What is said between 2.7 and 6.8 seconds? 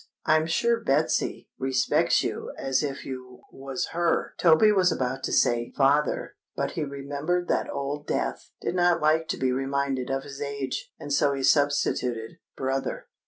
if you was her——" Toby was about to say "father," but